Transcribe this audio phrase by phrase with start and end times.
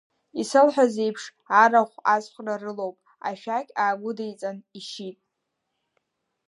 [0.41, 1.23] Исылҳәаз еиԥш,
[1.61, 2.97] арахә ацә-ӷра рылоуп,
[3.29, 5.17] ашәақь аагәыдиҵан ишьит.